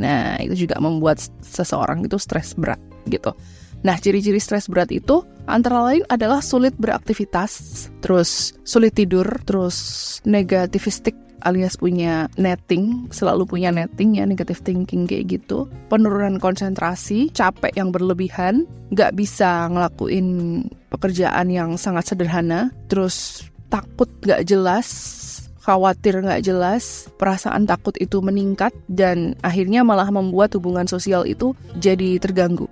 Nah, 0.00 0.40
itu 0.40 0.64
juga 0.64 0.80
membuat 0.80 1.20
seseorang 1.44 2.08
itu 2.08 2.16
stres 2.16 2.56
berat 2.56 2.80
gitu. 3.12 3.36
Nah, 3.84 3.98
ciri-ciri 4.00 4.40
stres 4.40 4.70
berat 4.72 4.88
itu 4.88 5.20
antara 5.44 5.84
lain 5.92 6.06
adalah 6.08 6.40
sulit 6.40 6.72
beraktivitas, 6.80 7.90
terus 8.00 8.56
sulit 8.64 8.96
tidur, 8.96 9.26
terus 9.44 9.76
negativistik 10.24 11.12
alias 11.42 11.74
punya 11.74 12.30
netting, 12.38 13.10
selalu 13.10 13.42
punya 13.42 13.74
netting 13.74 14.22
ya, 14.22 14.24
negative 14.24 14.62
thinking 14.62 15.10
kayak 15.10 15.34
gitu, 15.34 15.66
penurunan 15.90 16.38
konsentrasi, 16.38 17.34
capek 17.34 17.74
yang 17.74 17.90
berlebihan, 17.90 18.64
nggak 18.94 19.18
bisa 19.18 19.66
ngelakuin 19.66 20.62
pekerjaan 20.94 21.50
yang 21.50 21.74
sangat 21.74 22.14
sederhana, 22.14 22.70
terus 22.86 23.42
takut 23.66 24.06
nggak 24.22 24.46
jelas, 24.46 24.88
khawatir 25.62 26.18
nggak 26.18 26.42
jelas, 26.42 27.06
perasaan 27.16 27.64
takut 27.70 27.94
itu 28.02 28.18
meningkat, 28.18 28.74
dan 28.90 29.38
akhirnya 29.46 29.86
malah 29.86 30.10
membuat 30.10 30.52
hubungan 30.58 30.90
sosial 30.90 31.22
itu 31.22 31.54
jadi 31.78 32.18
terganggu. 32.18 32.66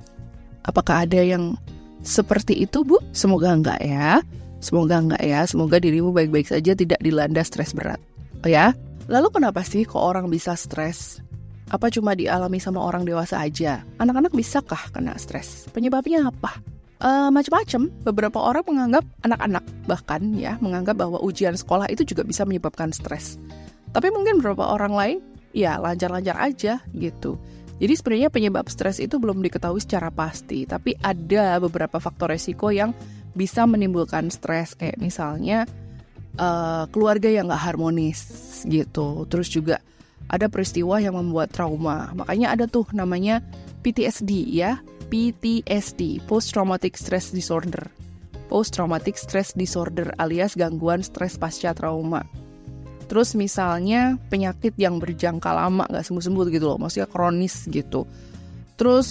Apakah 0.66 1.06
ada 1.06 1.22
yang 1.22 1.54
seperti 2.02 2.66
itu, 2.66 2.82
Bu? 2.82 2.98
Semoga 3.14 3.54
enggak 3.54 3.80
ya. 3.80 4.20
Semoga 4.58 5.00
enggak 5.00 5.22
ya. 5.22 5.46
Semoga 5.46 5.78
dirimu 5.78 6.10
baik-baik 6.10 6.50
saja 6.50 6.74
tidak 6.74 7.00
dilanda 7.00 7.40
stres 7.46 7.72
berat. 7.72 8.02
Oh 8.44 8.50
ya? 8.50 8.74
Lalu 9.08 9.28
kenapa 9.32 9.64
sih 9.64 9.86
kok 9.86 10.00
orang 10.00 10.28
bisa 10.28 10.58
stres? 10.58 11.22
Apa 11.70 11.86
cuma 11.88 12.18
dialami 12.18 12.58
sama 12.58 12.82
orang 12.82 13.06
dewasa 13.06 13.38
aja? 13.38 13.86
Anak-anak 14.02 14.34
bisakah 14.34 14.90
kena 14.90 15.14
stres? 15.16 15.70
Penyebabnya 15.70 16.26
apa? 16.26 16.58
Uh, 17.00 17.28
macam-macam. 17.32 17.88
Beberapa 18.04 18.38
orang 18.38 18.64
menganggap 18.68 19.04
anak-anak 19.24 19.64
bahkan 19.88 20.22
ya 20.36 20.56
menganggap 20.62 21.00
bahwa 21.00 21.18
ujian 21.24 21.56
sekolah 21.56 21.88
itu 21.90 22.06
juga 22.06 22.22
bisa 22.22 22.46
menyebabkan 22.46 22.94
stres. 22.94 23.40
Tapi 23.90 24.08
mungkin 24.14 24.38
beberapa 24.38 24.70
orang 24.70 24.94
lain 24.94 25.18
ya 25.50 25.80
lancar-lancar 25.82 26.38
aja 26.38 26.78
gitu. 26.94 27.40
Jadi 27.80 27.96
sebenarnya 27.96 28.28
penyebab 28.28 28.68
stres 28.68 29.00
itu 29.00 29.16
belum 29.16 29.40
diketahui 29.40 29.80
secara 29.80 30.12
pasti, 30.12 30.68
tapi 30.68 30.92
ada 31.00 31.56
beberapa 31.56 31.96
faktor 31.96 32.36
resiko 32.36 32.68
yang 32.68 32.92
bisa 33.32 33.64
menimbulkan 33.64 34.28
stres 34.28 34.76
kayak 34.76 35.00
misalnya 35.00 35.64
uh, 36.36 36.84
keluarga 36.92 37.32
yang 37.32 37.48
gak 37.48 37.72
harmonis 37.72 38.20
gitu. 38.68 39.24
Terus 39.32 39.48
juga 39.48 39.80
ada 40.28 40.52
peristiwa 40.52 41.00
yang 41.00 41.16
membuat 41.16 41.56
trauma. 41.56 42.12
Makanya 42.12 42.52
ada 42.52 42.68
tuh 42.68 42.84
namanya 42.92 43.40
PTSD 43.80 44.28
ya, 44.52 44.84
PTSD, 45.10 46.22
Post 46.30 46.54
Traumatic 46.54 46.94
Stress 46.94 47.34
Disorder. 47.34 47.90
Post 48.46 48.78
Traumatic 48.78 49.18
Stress 49.18 49.50
Disorder 49.58 50.14
alias 50.22 50.54
gangguan 50.54 51.02
stres 51.02 51.34
pasca 51.34 51.74
trauma. 51.74 52.22
Terus 53.10 53.34
misalnya 53.34 54.22
penyakit 54.30 54.78
yang 54.78 55.02
berjangka 55.02 55.50
lama 55.50 55.82
nggak 55.90 56.06
sembuh-sembuh 56.06 56.46
gitu 56.54 56.64
loh, 56.70 56.78
maksudnya 56.78 57.10
kronis 57.10 57.66
gitu. 57.66 58.06
Terus 58.78 59.08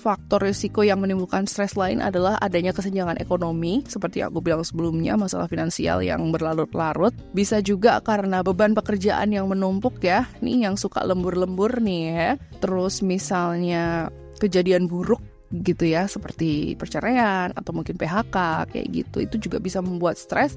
faktor 0.00 0.48
risiko 0.48 0.80
yang 0.80 1.04
menimbulkan 1.04 1.44
stres 1.44 1.76
lain 1.76 2.00
adalah 2.00 2.40
adanya 2.40 2.72
kesenjangan 2.72 3.20
ekonomi, 3.20 3.84
seperti 3.84 4.24
aku 4.24 4.40
bilang 4.40 4.64
sebelumnya, 4.64 5.20
masalah 5.20 5.44
finansial 5.44 6.00
yang 6.00 6.32
berlarut-larut. 6.32 7.12
Bisa 7.36 7.60
juga 7.60 8.00
karena 8.00 8.40
beban 8.40 8.72
pekerjaan 8.72 9.28
yang 9.28 9.44
menumpuk 9.52 10.00
ya, 10.00 10.24
nih 10.40 10.64
yang 10.64 10.80
suka 10.80 11.04
lembur-lembur 11.04 11.84
nih 11.84 12.02
ya. 12.08 12.30
Terus 12.64 13.04
misalnya 13.04 14.08
kejadian 14.38 14.86
buruk 14.86 15.20
gitu 15.48 15.88
ya 15.88 16.04
seperti 16.04 16.76
perceraian 16.76 17.56
atau 17.56 17.72
mungkin 17.72 17.96
PHK 17.96 18.68
kayak 18.72 18.86
gitu. 18.92 19.16
Itu 19.24 19.36
juga 19.40 19.58
bisa 19.60 19.80
membuat 19.80 20.20
stres. 20.20 20.56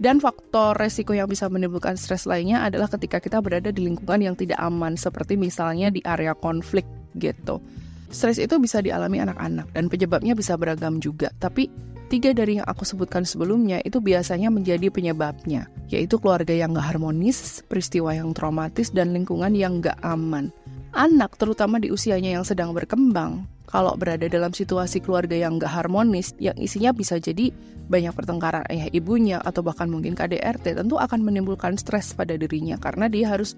Dan 0.00 0.16
faktor 0.16 0.80
resiko 0.80 1.12
yang 1.12 1.28
bisa 1.28 1.44
menimbulkan 1.52 1.92
stres 1.92 2.24
lainnya 2.24 2.64
adalah 2.64 2.88
ketika 2.88 3.20
kita 3.20 3.36
berada 3.44 3.68
di 3.68 3.84
lingkungan 3.84 4.32
yang 4.32 4.32
tidak 4.32 4.56
aman 4.56 4.96
seperti 4.96 5.36
misalnya 5.36 5.92
di 5.92 6.00
area 6.08 6.32
konflik 6.32 6.88
gitu. 7.20 7.60
Stres 8.08 8.40
itu 8.40 8.56
bisa 8.56 8.80
dialami 8.80 9.20
anak-anak 9.20 9.76
dan 9.76 9.92
penyebabnya 9.92 10.32
bisa 10.32 10.56
beragam 10.56 10.98
juga, 11.04 11.28
tapi 11.36 11.68
tiga 12.10 12.34
dari 12.34 12.58
yang 12.58 12.66
aku 12.66 12.82
sebutkan 12.82 13.22
sebelumnya 13.22 13.78
itu 13.86 14.02
biasanya 14.02 14.50
menjadi 14.50 14.90
penyebabnya, 14.90 15.70
yaitu 15.92 16.18
keluarga 16.18 16.50
yang 16.50 16.74
gak 16.74 16.96
harmonis, 16.96 17.62
peristiwa 17.70 18.10
yang 18.10 18.34
traumatis, 18.34 18.90
dan 18.90 19.14
lingkungan 19.14 19.54
yang 19.54 19.78
gak 19.78 20.00
aman 20.02 20.50
anak 20.94 21.38
terutama 21.38 21.78
di 21.78 21.92
usianya 21.92 22.38
yang 22.38 22.44
sedang 22.46 22.74
berkembang 22.74 23.46
kalau 23.70 23.94
berada 23.94 24.26
dalam 24.26 24.50
situasi 24.50 24.98
keluarga 24.98 25.38
yang 25.38 25.62
gak 25.62 25.70
harmonis 25.70 26.34
yang 26.42 26.58
isinya 26.58 26.90
bisa 26.90 27.22
jadi 27.22 27.54
banyak 27.90 28.14
pertengkaran 28.14 28.66
ayah 28.70 28.90
ibunya 28.90 29.38
atau 29.42 29.62
bahkan 29.62 29.86
mungkin 29.86 30.18
KDRT 30.18 30.78
tentu 30.78 30.98
akan 30.98 31.22
menimbulkan 31.22 31.78
stres 31.78 32.14
pada 32.14 32.34
dirinya 32.34 32.78
karena 32.78 33.06
dia 33.06 33.30
harus 33.30 33.54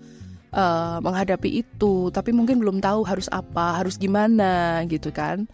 uh, 0.56 1.00
menghadapi 1.04 1.64
itu. 1.64 2.08
Tapi 2.12 2.30
mungkin 2.32 2.60
belum 2.60 2.80
tahu 2.80 3.04
harus 3.04 3.28
apa 3.32 3.80
harus 3.80 3.96
gimana 4.00 4.84
gitu 4.88 5.12
kan. 5.12 5.48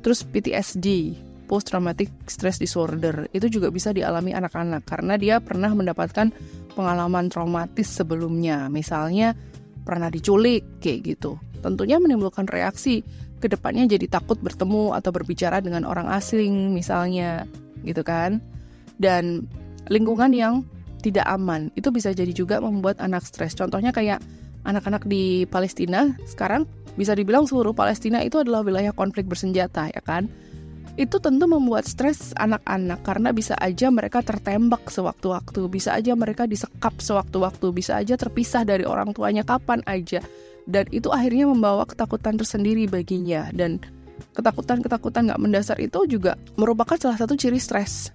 Terus 0.00 0.24
PTSD 0.24 1.16
post 1.44 1.68
traumatic 1.68 2.08
stress 2.30 2.62
disorder 2.62 3.26
itu 3.34 3.50
juga 3.50 3.74
bisa 3.74 3.90
dialami 3.90 4.32
anak-anak 4.32 4.86
karena 4.86 5.18
dia 5.18 5.42
pernah 5.42 5.74
mendapatkan 5.74 6.30
pengalaman 6.72 7.28
traumatis 7.28 7.90
sebelumnya. 7.90 8.70
Misalnya 8.72 9.36
pernah 9.84 10.12
diculik 10.12 10.80
kayak 10.82 11.16
gitu. 11.16 11.40
Tentunya 11.60 12.00
menimbulkan 12.00 12.48
reaksi 12.48 13.04
ke 13.40 13.48
depannya 13.48 13.88
jadi 13.88 14.06
takut 14.08 14.36
bertemu 14.40 14.92
atau 14.96 15.10
berbicara 15.12 15.64
dengan 15.64 15.88
orang 15.88 16.08
asing 16.12 16.72
misalnya 16.72 17.48
gitu 17.84 18.04
kan. 18.04 18.40
Dan 19.00 19.48
lingkungan 19.88 20.32
yang 20.36 20.64
tidak 21.00 21.24
aman 21.28 21.72
itu 21.76 21.88
bisa 21.88 22.12
jadi 22.12 22.30
juga 22.32 22.60
membuat 22.60 23.00
anak 23.00 23.24
stres. 23.24 23.56
Contohnya 23.56 23.92
kayak 23.92 24.20
anak-anak 24.68 25.08
di 25.08 25.48
Palestina 25.48 26.12
sekarang 26.28 26.68
bisa 27.00 27.16
dibilang 27.16 27.48
seluruh 27.48 27.72
Palestina 27.72 28.20
itu 28.20 28.36
adalah 28.40 28.60
wilayah 28.60 28.92
konflik 28.92 29.24
bersenjata 29.24 29.88
ya 29.88 30.02
kan 30.04 30.28
itu 30.98 31.16
tentu 31.22 31.44
membuat 31.46 31.86
stres 31.86 32.34
anak-anak 32.38 33.02
karena 33.06 33.30
bisa 33.30 33.54
aja 33.58 33.90
mereka 33.90 34.22
tertembak 34.24 34.90
sewaktu-waktu, 34.90 35.70
bisa 35.70 35.94
aja 35.94 36.14
mereka 36.18 36.50
disekap 36.50 36.98
sewaktu-waktu, 36.98 37.66
bisa 37.70 37.98
aja 37.98 38.18
terpisah 38.18 38.66
dari 38.66 38.82
orang 38.82 39.14
tuanya 39.14 39.46
kapan 39.46 39.84
aja. 39.86 40.18
Dan 40.66 40.86
itu 40.90 41.10
akhirnya 41.10 41.48
membawa 41.50 41.86
ketakutan 41.86 42.38
tersendiri 42.38 42.86
baginya 42.86 43.48
dan 43.54 43.80
ketakutan-ketakutan 44.36 45.30
nggak 45.30 45.40
mendasar 45.40 45.78
itu 45.80 46.06
juga 46.06 46.36
merupakan 46.54 46.94
salah 46.98 47.18
satu 47.18 47.34
ciri 47.34 47.58
stres, 47.58 48.12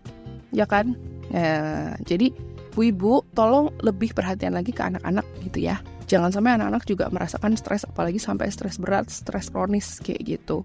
ya 0.56 0.64
kan? 0.70 0.94
Ya, 1.34 1.98
jadi 2.06 2.32
bu 2.76 2.82
ibu 2.86 3.14
tolong 3.34 3.72
lebih 3.82 4.14
perhatian 4.14 4.54
lagi 4.54 4.76
ke 4.76 4.84
anak-anak 4.84 5.26
gitu 5.48 5.64
ya. 5.64 5.82
Jangan 6.06 6.30
sampai 6.30 6.54
anak-anak 6.62 6.86
juga 6.86 7.10
merasakan 7.10 7.58
stres 7.58 7.82
apalagi 7.88 8.22
sampai 8.22 8.54
stres 8.54 8.78
berat, 8.78 9.10
stres 9.10 9.50
kronis 9.50 9.98
kayak 10.06 10.38
gitu. 10.38 10.62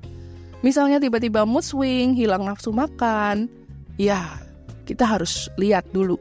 Misalnya 0.60 1.00
tiba-tiba 1.00 1.48
mood 1.48 1.64
swing, 1.64 2.12
hilang 2.12 2.44
nafsu 2.44 2.68
makan, 2.68 3.48
ya 3.96 4.40
kita 4.84 5.08
harus 5.08 5.48
lihat 5.56 5.88
dulu 5.94 6.20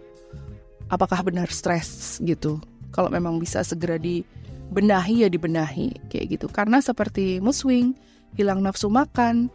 apakah 0.87 1.21
benar 1.23 1.51
stres 1.51 2.19
gitu. 2.23 2.59
Kalau 2.95 3.11
memang 3.11 3.37
bisa 3.37 3.61
segera 3.61 3.99
dibenahi 3.99 5.27
ya 5.27 5.29
dibenahi 5.29 6.09
kayak 6.09 6.39
gitu. 6.39 6.47
Karena 6.49 6.79
seperti 6.79 7.43
mood 7.43 7.55
swing, 7.55 7.93
hilang 8.39 8.63
nafsu 8.63 8.87
makan, 8.87 9.51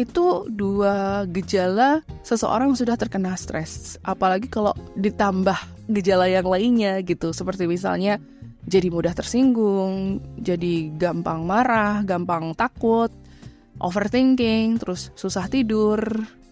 itu 0.00 0.48
dua 0.48 1.28
gejala 1.28 2.00
seseorang 2.24 2.72
sudah 2.72 2.96
terkena 2.96 3.36
stres. 3.36 4.00
Apalagi 4.00 4.48
kalau 4.48 4.72
ditambah 4.96 5.56
gejala 5.92 6.24
yang 6.24 6.48
lainnya 6.48 7.04
gitu, 7.04 7.36
seperti 7.36 7.68
misalnya 7.68 8.16
jadi 8.64 8.88
mudah 8.88 9.12
tersinggung, 9.12 10.20
jadi 10.40 10.94
gampang 10.96 11.44
marah, 11.44 12.00
gampang 12.06 12.54
takut, 12.54 13.10
overthinking, 13.80 14.78
terus 14.78 15.10
susah 15.16 15.48
tidur, 15.48 16.00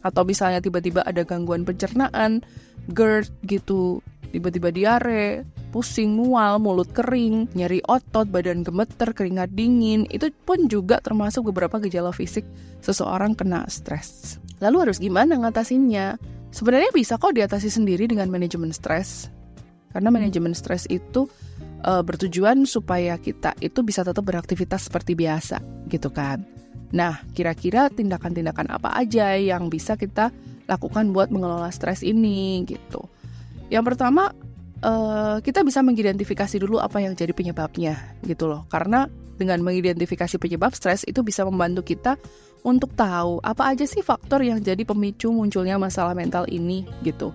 atau 0.03 0.23
misalnya 0.25 0.65
tiba-tiba 0.65 1.05
ada 1.05 1.23
gangguan 1.23 1.63
pencernaan, 1.63 2.43
GERD 2.91 3.29
gitu, 3.45 4.01
tiba-tiba 4.33 4.73
diare, 4.73 5.45
pusing, 5.71 6.17
mual, 6.17 6.57
mulut 6.61 6.89
kering, 6.97 7.49
nyeri 7.53 7.85
otot, 7.85 8.29
badan 8.29 8.65
gemeter, 8.65 9.13
keringat 9.13 9.53
dingin, 9.53 10.09
itu 10.09 10.33
pun 10.49 10.69
juga 10.69 11.01
termasuk 11.05 11.53
beberapa 11.53 11.77
gejala 11.81 12.13
fisik 12.13 12.45
seseorang 12.81 13.37
kena 13.37 13.69
stres. 13.69 14.41
Lalu 14.65 14.89
harus 14.89 14.99
gimana 14.99 15.39
ngatasinnya? 15.39 16.19
Sebenarnya 16.49 16.91
bisa 16.97 17.21
kok 17.21 17.37
diatasi 17.37 17.69
sendiri 17.69 18.09
dengan 18.09 18.33
manajemen 18.33 18.73
stres. 18.73 19.29
Karena 19.93 20.09
manajemen 20.13 20.53
stres 20.53 20.89
itu 20.89 21.29
uh, 21.85 22.01
bertujuan 22.05 22.65
supaya 22.65 23.17
kita 23.21 23.57
itu 23.61 23.81
bisa 23.85 24.05
tetap 24.05 24.25
beraktivitas 24.25 24.89
seperti 24.89 25.17
biasa, 25.17 25.61
gitu 25.93 26.09
kan. 26.13 26.58
Nah, 26.89 27.21
kira-kira 27.37 27.93
tindakan-tindakan 27.93 28.73
apa 28.73 28.97
aja 28.97 29.37
yang 29.37 29.69
bisa 29.69 29.95
kita 30.01 30.33
lakukan 30.69 31.13
buat 31.13 31.29
mengelola 31.29 31.69
stres 31.69 32.01
ini 32.01 32.65
gitu. 32.65 33.05
Yang 33.69 33.95
pertama, 33.95 34.33
uh, 34.81 35.37
kita 35.45 35.61
bisa 35.65 35.85
mengidentifikasi 35.85 36.57
dulu 36.61 36.81
apa 36.81 37.05
yang 37.05 37.13
jadi 37.13 37.37
penyebabnya 37.37 38.17
gitu 38.25 38.49
loh. 38.49 38.65
Karena 38.73 39.05
dengan 39.37 39.61
mengidentifikasi 39.63 40.41
penyebab 40.41 40.73
stres 40.75 41.05
itu 41.05 41.21
bisa 41.23 41.45
membantu 41.47 41.85
kita 41.85 42.17
untuk 42.67 42.91
tahu 42.99 43.39
apa 43.47 43.71
aja 43.71 43.87
sih 43.87 44.03
faktor 44.03 44.43
yang 44.43 44.59
jadi 44.59 44.83
pemicu 44.83 45.31
munculnya 45.31 45.79
masalah 45.79 46.17
mental 46.17 46.49
ini 46.51 46.89
gitu. 47.07 47.31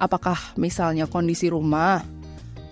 Apakah 0.00 0.38
misalnya 0.58 1.06
kondisi 1.06 1.52
rumah 1.52 2.02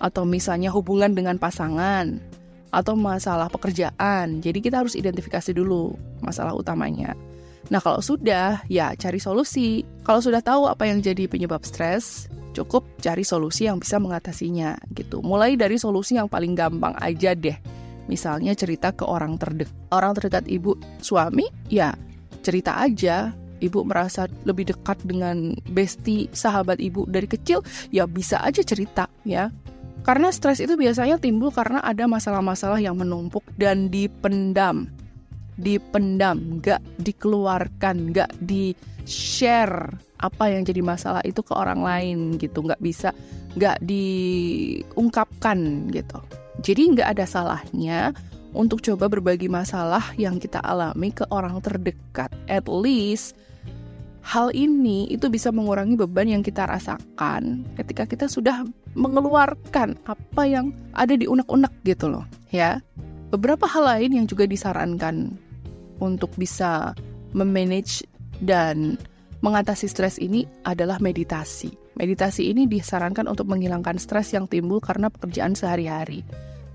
atau 0.00 0.24
misalnya 0.24 0.72
hubungan 0.72 1.12
dengan 1.12 1.36
pasangan 1.36 2.29
atau 2.70 2.94
masalah 2.94 3.50
pekerjaan. 3.50 4.42
Jadi 4.42 4.58
kita 4.62 4.82
harus 4.82 4.94
identifikasi 4.94 5.50
dulu 5.54 5.94
masalah 6.22 6.54
utamanya. 6.54 7.14
Nah, 7.70 7.78
kalau 7.78 8.02
sudah, 8.02 8.66
ya 8.66 8.94
cari 8.98 9.22
solusi. 9.22 9.86
Kalau 10.02 10.18
sudah 10.18 10.42
tahu 10.42 10.66
apa 10.66 10.90
yang 10.90 10.98
jadi 10.98 11.30
penyebab 11.30 11.62
stres, 11.62 12.26
cukup 12.50 12.82
cari 12.98 13.22
solusi 13.22 13.70
yang 13.70 13.78
bisa 13.78 14.02
mengatasinya 14.02 14.74
gitu. 14.98 15.22
Mulai 15.22 15.54
dari 15.54 15.78
solusi 15.78 16.18
yang 16.18 16.26
paling 16.26 16.58
gampang 16.58 16.98
aja 16.98 17.30
deh. 17.38 17.54
Misalnya 18.10 18.58
cerita 18.58 18.90
ke 18.90 19.06
orang 19.06 19.38
terdekat. 19.38 19.70
Orang 19.94 20.18
terdekat 20.18 20.50
ibu 20.50 20.74
suami, 20.98 21.46
ya 21.70 21.94
cerita 22.42 22.82
aja. 22.82 23.30
Ibu 23.60 23.84
merasa 23.84 24.24
lebih 24.48 24.72
dekat 24.72 25.04
dengan 25.04 25.52
besti 25.68 26.32
sahabat 26.32 26.80
ibu 26.80 27.04
dari 27.04 27.28
kecil, 27.28 27.60
ya 27.92 28.08
bisa 28.08 28.40
aja 28.40 28.64
cerita 28.64 29.04
ya. 29.28 29.52
Karena 30.00 30.32
stres 30.32 30.64
itu 30.64 30.74
biasanya 30.74 31.20
timbul 31.20 31.52
karena 31.52 31.84
ada 31.84 32.08
masalah-masalah 32.08 32.80
yang 32.80 32.96
menumpuk 32.96 33.44
dan 33.60 33.92
dipendam 33.92 34.88
dipendam, 35.60 36.58
nggak 36.58 36.80
dikeluarkan, 37.04 38.10
nggak 38.10 38.32
di 38.40 38.72
share 39.04 39.92
apa 40.20 40.52
yang 40.52 40.64
jadi 40.64 40.80
masalah 40.84 41.20
itu 41.24 41.44
ke 41.44 41.52
orang 41.52 41.84
lain 41.84 42.40
gitu, 42.40 42.64
nggak 42.64 42.80
bisa, 42.80 43.12
nggak 43.60 43.76
diungkapkan 43.84 45.58
gitu. 45.92 46.18
Jadi 46.60 46.82
nggak 46.96 47.08
ada 47.16 47.24
salahnya 47.28 48.12
untuk 48.52 48.82
coba 48.82 49.06
berbagi 49.08 49.48
masalah 49.48 50.02
yang 50.16 50.40
kita 50.40 50.60
alami 50.64 51.12
ke 51.12 51.24
orang 51.30 51.60
terdekat. 51.62 52.32
At 52.48 52.66
least 52.68 53.36
hal 54.20 54.52
ini 54.52 55.08
itu 55.08 55.32
bisa 55.32 55.48
mengurangi 55.50 55.96
beban 55.96 56.28
yang 56.28 56.42
kita 56.44 56.68
rasakan 56.68 57.64
ketika 57.76 58.04
kita 58.04 58.26
sudah 58.28 58.64
mengeluarkan 58.94 59.96
apa 60.04 60.42
yang 60.44 60.74
ada 60.92 61.16
di 61.16 61.24
unek-unek 61.24 61.72
gitu 61.86 62.12
loh, 62.12 62.24
ya. 62.52 62.80
Beberapa 63.30 63.64
hal 63.70 63.86
lain 63.86 64.10
yang 64.18 64.26
juga 64.26 64.42
disarankan 64.44 65.38
untuk 66.02 66.34
bisa 66.34 66.92
memanage 67.30 68.02
dan 68.42 68.98
mengatasi 69.40 69.86
stres 69.86 70.18
ini 70.18 70.44
adalah 70.66 70.98
meditasi. 70.98 71.70
Meditasi 71.96 72.50
ini 72.50 72.64
disarankan 72.66 73.28
untuk 73.28 73.46
menghilangkan 73.46 74.00
stres 74.00 74.32
yang 74.32 74.48
timbul 74.50 74.80
karena 74.80 75.12
pekerjaan 75.12 75.54
sehari-hari. 75.54 76.24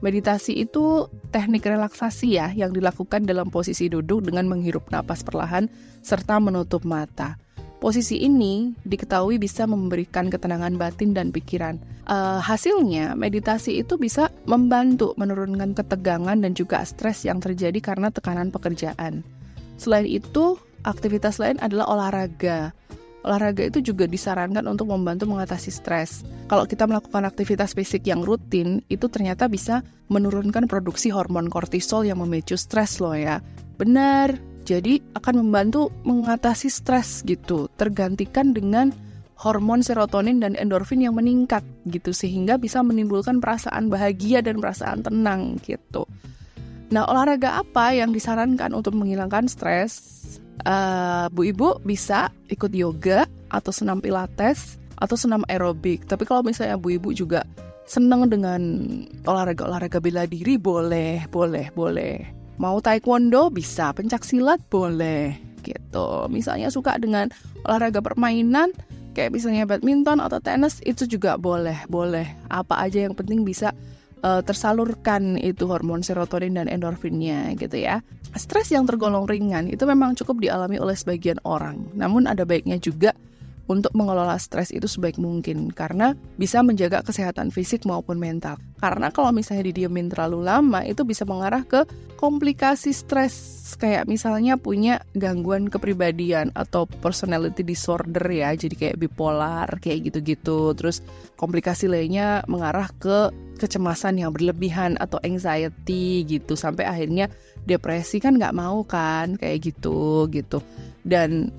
Meditasi 0.03 0.61
itu 0.61 1.09
teknik 1.33 1.65
relaksasi 1.65 2.37
ya 2.37 2.53
yang 2.53 2.69
dilakukan 2.75 3.25
dalam 3.25 3.49
posisi 3.49 3.89
duduk 3.89 4.27
dengan 4.27 4.45
menghirup 4.45 4.85
napas 4.93 5.25
perlahan 5.25 5.65
serta 6.05 6.37
menutup 6.37 6.85
mata. 6.85 7.41
Posisi 7.85 8.25
ini 8.25 8.73
diketahui 8.81 9.37
bisa 9.37 9.69
memberikan 9.69 10.33
ketenangan 10.33 10.73
batin 10.73 11.13
dan 11.13 11.29
pikiran. 11.29 11.77
Uh, 12.09 12.41
hasilnya, 12.41 13.13
meditasi 13.13 13.77
itu 13.77 13.93
bisa 14.01 14.33
membantu 14.49 15.13
menurunkan 15.21 15.77
ketegangan 15.77 16.33
dan 16.33 16.57
juga 16.57 16.81
stres 16.81 17.29
yang 17.29 17.37
terjadi 17.37 17.77
karena 17.77 18.09
tekanan 18.09 18.49
pekerjaan. 18.49 19.21
Selain 19.77 20.09
itu, 20.09 20.57
aktivitas 20.81 21.37
lain 21.37 21.61
adalah 21.61 21.85
olahraga. 21.93 22.73
Olahraga 23.21 23.69
itu 23.69 23.85
juga 23.85 24.09
disarankan 24.09 24.65
untuk 24.65 24.89
membantu 24.89 25.29
mengatasi 25.29 25.69
stres. 25.69 26.25
Kalau 26.49 26.65
kita 26.65 26.89
melakukan 26.89 27.21
aktivitas 27.21 27.77
fisik 27.77 28.09
yang 28.09 28.25
rutin, 28.25 28.81
itu 28.89 29.05
ternyata 29.13 29.45
bisa 29.45 29.85
menurunkan 30.09 30.65
produksi 30.65 31.13
hormon 31.13 31.53
kortisol 31.53 32.01
yang 32.01 32.17
memicu 32.17 32.57
stres 32.57 32.97
loh 32.97 33.13
ya. 33.13 33.45
Benar, 33.77 34.41
jadi 34.65 34.97
akan 35.13 35.45
membantu 35.45 35.93
mengatasi 36.01 36.73
stres 36.73 37.21
gitu, 37.23 37.69
tergantikan 37.77 38.51
dengan 38.51 38.89
hormon 39.37 39.85
serotonin 39.85 40.41
dan 40.41 40.57
endorfin 40.57 41.03
yang 41.05 41.13
meningkat 41.13 41.61
gitu 41.91 42.15
sehingga 42.15 42.57
bisa 42.57 42.81
menimbulkan 42.81 43.43
perasaan 43.43 43.91
bahagia 43.93 44.41
dan 44.41 44.57
perasaan 44.57 45.05
tenang 45.05 45.61
gitu. 45.61 46.09
Nah, 46.89 47.05
olahraga 47.05 47.61
apa 47.61 47.93
yang 47.93 48.09
disarankan 48.09 48.73
untuk 48.73 48.97
menghilangkan 48.97 49.49
stres? 49.49 50.01
Uh, 50.65 51.27
Bu 51.29 51.51
Ibu 51.51 51.83
bisa 51.83 52.31
ikut 52.49 52.71
yoga 52.71 53.27
atau 53.51 53.69
senam 53.69 53.99
pilates 54.01 54.81
atau 54.97 55.19
senam 55.19 55.43
aerobik. 55.51 56.07
Tapi 56.07 56.23
kalau 56.23 56.41
misalnya 56.41 56.79
Bu 56.79 56.95
Ibu 56.95 57.11
juga 57.11 57.43
senang 57.85 58.31
dengan 58.31 58.61
olahraga-olahraga 59.27 60.01
bela 60.01 60.25
diri 60.25 60.57
boleh, 60.57 61.27
boleh, 61.29 61.69
boleh. 61.75 62.44
Mau 62.55 62.79
taekwondo 62.79 63.51
bisa, 63.51 63.91
pencak 63.91 64.23
silat 64.23 64.63
boleh 64.71 65.35
gitu. 65.65 66.29
Misalnya 66.29 66.69
suka 66.69 66.95
dengan 67.01 67.33
olahraga 67.65 67.99
permainan 67.99 68.71
kayak 69.15 69.31
misalnya 69.31 69.63
badminton 69.63 70.19
atau 70.19 70.37
tenis 70.43 70.83
itu 70.83 71.07
juga 71.07 71.39
boleh, 71.39 71.87
boleh. 71.87 72.27
Apa 72.51 72.85
aja 72.85 73.07
yang 73.07 73.15
penting 73.15 73.47
bisa 73.47 73.71
uh, 74.21 74.43
tersalurkan 74.43 75.39
itu 75.39 75.65
hormon 75.65 76.03
serotonin 76.03 76.59
dan 76.59 76.67
endorfinnya 76.67 77.55
gitu 77.55 77.79
ya. 77.79 78.03
Stres 78.35 78.69
yang 78.75 78.83
tergolong 78.83 79.23
ringan 79.25 79.71
itu 79.71 79.87
memang 79.87 80.13
cukup 80.19 80.43
dialami 80.43 80.75
oleh 80.75 80.93
sebagian 80.93 81.39
orang. 81.47 81.87
Namun 81.95 82.27
ada 82.27 82.43
baiknya 82.43 82.75
juga 82.77 83.15
untuk 83.65 83.91
mengelola 83.97 84.37
stres 84.37 84.69
itu 84.69 84.85
sebaik 84.85 85.17
mungkin 85.17 85.73
karena 85.73 86.13
bisa 86.37 86.61
menjaga 86.61 87.01
kesehatan 87.01 87.49
fisik 87.49 87.83
maupun 87.83 88.21
mental. 88.21 88.61
Karena 88.77 89.09
kalau 89.09 89.33
misalnya 89.33 89.73
didiemin 89.73 90.13
terlalu 90.13 90.45
lama 90.45 90.85
itu 90.85 91.01
bisa 91.01 91.25
mengarah 91.25 91.65
ke 91.65 91.81
komplikasi 92.21 92.93
stres 92.93 93.65
kayak 93.81 94.05
misalnya 94.05 94.55
punya 94.61 95.01
gangguan 95.17 95.67
kepribadian 95.67 96.53
atau 96.53 96.85
personality 96.85 97.65
disorder 97.65 98.21
ya, 98.29 98.53
jadi 98.53 98.75
kayak 98.77 98.97
bipolar 99.01 99.67
kayak 99.81 100.13
gitu-gitu. 100.13 100.77
Terus 100.77 101.01
komplikasi 101.35 101.89
lainnya 101.89 102.45
mengarah 102.45 102.87
ke 103.01 103.33
kecemasan 103.57 104.21
yang 104.21 104.35
berlebihan 104.35 104.99
atau 105.01 105.17
anxiety 105.23 106.27
gitu 106.27 106.53
sampai 106.53 106.85
akhirnya 106.85 107.31
depresi 107.65 108.21
kan 108.21 108.37
nggak 108.37 108.53
mau 108.53 108.85
kan 108.85 109.39
kayak 109.41 109.73
gitu 109.73 110.29
gitu. 110.29 110.61
Dan 111.01 111.49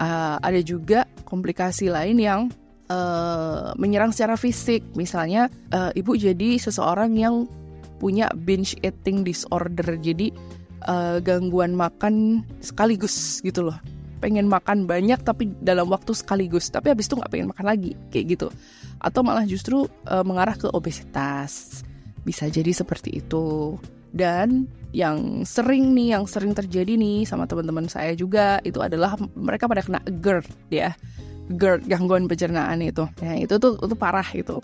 uh, 0.00 0.36
ada 0.40 0.60
juga 0.62 1.04
komplikasi 1.28 1.92
lain 1.92 2.16
yang 2.18 2.40
uh, 2.88 3.74
menyerang 3.76 4.10
secara 4.14 4.34
fisik. 4.34 4.82
Misalnya, 4.96 5.52
uh, 5.74 5.92
ibu 5.94 6.16
jadi 6.16 6.56
seseorang 6.58 7.14
yang 7.14 7.44
punya 7.98 8.30
binge 8.34 8.78
eating 8.86 9.26
disorder, 9.26 9.98
jadi 9.98 10.30
uh, 10.86 11.18
gangguan 11.18 11.74
makan 11.74 12.46
sekaligus 12.62 13.42
gitu 13.42 13.70
loh. 13.70 13.78
Pengen 14.18 14.50
makan 14.50 14.90
banyak 14.90 15.22
tapi 15.22 15.46
dalam 15.62 15.86
waktu 15.90 16.10
sekaligus, 16.10 16.70
tapi 16.74 16.90
habis 16.90 17.06
itu 17.06 17.14
nggak 17.14 17.30
pengen 17.30 17.50
makan 17.54 17.66
lagi, 17.66 17.94
kayak 18.10 18.38
gitu. 18.38 18.48
Atau 18.98 19.22
malah 19.22 19.46
justru 19.46 19.86
uh, 20.10 20.24
mengarah 20.26 20.58
ke 20.58 20.66
obesitas. 20.74 21.82
Bisa 22.26 22.50
jadi 22.50 22.74
seperti 22.74 23.22
itu. 23.22 23.78
Dan 24.12 24.66
yang 24.96 25.44
sering 25.44 25.92
nih, 25.92 26.16
yang 26.16 26.24
sering 26.24 26.56
terjadi 26.56 26.96
nih 26.96 27.28
sama 27.28 27.44
teman-teman 27.44 27.86
saya 27.92 28.16
juga 28.16 28.56
itu 28.64 28.80
adalah 28.80 29.20
mereka 29.36 29.68
pada 29.68 29.84
kena 29.84 30.00
GERD 30.04 30.48
ya. 30.72 30.96
GERD 31.48 31.88
gangguan 31.88 32.28
pencernaan 32.28 32.80
itu. 32.80 33.04
Ya, 33.20 33.36
itu 33.36 33.60
tuh 33.60 33.76
itu 33.80 33.94
parah 33.96 34.26
itu. 34.32 34.60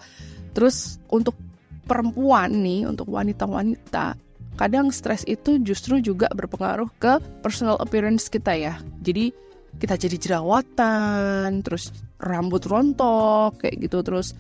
Terus 0.57 0.96
untuk 1.12 1.37
perempuan 1.85 2.64
nih, 2.64 2.88
untuk 2.88 3.09
wanita-wanita, 3.12 4.16
kadang 4.57 4.88
stres 4.88 5.26
itu 5.28 5.61
justru 5.61 6.00
juga 6.00 6.30
berpengaruh 6.33 6.88
ke 6.96 7.20
personal 7.44 7.76
appearance 7.80 8.33
kita 8.33 8.57
ya. 8.57 8.74
Jadi 9.04 9.33
kita 9.76 9.98
jadi 9.98 10.16
jerawatan, 10.16 11.61
terus 11.66 11.90
rambut 12.22 12.62
rontok 12.64 13.61
kayak 13.61 13.76
gitu, 13.90 14.00
terus 14.07 14.33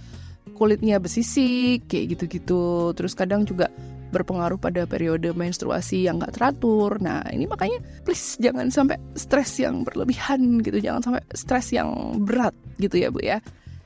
kulitnya 0.54 1.02
besisik 1.02 1.90
kayak 1.90 2.16
gitu-gitu. 2.16 2.94
Terus 2.94 3.12
kadang 3.18 3.42
juga 3.42 3.68
berpengaruh 4.14 4.62
pada 4.62 4.86
periode 4.86 5.34
menstruasi 5.34 6.06
yang 6.06 6.22
gak 6.22 6.38
teratur. 6.38 7.02
Nah 7.02 7.26
ini 7.34 7.50
makanya 7.50 7.82
please 8.06 8.38
jangan 8.38 8.70
sampai 8.70 8.96
stres 9.18 9.58
yang 9.58 9.82
berlebihan 9.82 10.62
gitu, 10.62 10.78
jangan 10.78 11.02
sampai 11.02 11.22
stres 11.34 11.74
yang 11.74 12.22
berat 12.22 12.54
gitu 12.78 12.94
ya 12.94 13.10
bu 13.10 13.18
ya. 13.18 13.42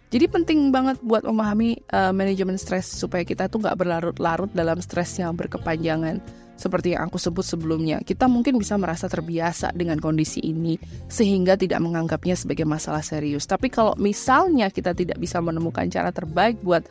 Jadi 0.09 0.25
penting 0.25 0.73
banget 0.73 0.97
buat 1.05 1.21
memahami 1.21 1.85
uh, 1.93 2.17
manajemen 2.17 2.57
stres 2.57 2.89
supaya 2.89 3.29
kita 3.29 3.45
tuh 3.53 3.61
nggak 3.61 3.77
berlarut-larut 3.77 4.49
dalam 4.57 4.81
stres 4.81 5.17
yang 5.21 5.37
berkepanjangan. 5.37 6.21
Seperti 6.59 6.91
yang 6.91 7.07
aku 7.07 7.23
sebut 7.23 7.47
sebelumnya, 7.47 8.03
kita 8.03 8.27
mungkin 8.27 8.59
bisa 8.59 8.75
merasa 8.75 9.07
terbiasa 9.07 9.71
dengan 9.79 10.03
kondisi 10.03 10.43
ini 10.43 10.75
sehingga 11.07 11.55
tidak 11.55 11.79
menganggapnya 11.79 12.35
sebagai 12.35 12.67
masalah 12.67 12.99
serius. 12.99 13.47
Tapi 13.47 13.71
kalau 13.71 13.95
misalnya 13.95 14.67
kita 14.67 14.91
tidak 14.91 15.23
bisa 15.23 15.39
menemukan 15.39 15.87
cara 15.87 16.11
terbaik 16.11 16.59
buat 16.67 16.83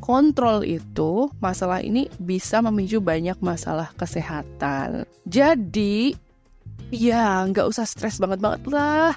kontrol 0.00 0.66
itu, 0.66 1.28
masalah 1.38 1.84
ini 1.84 2.10
bisa 2.18 2.58
memicu 2.64 2.98
banyak 2.98 3.38
masalah 3.38 3.92
kesehatan. 3.94 5.06
Jadi, 5.28 6.16
ya 6.90 7.46
nggak 7.46 7.68
usah 7.70 7.86
stres 7.86 8.18
banget-banget 8.18 8.66
lah. 8.72 9.14